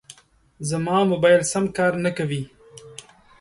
[0.69, 2.41] زما موبایل سم کار نه کوي.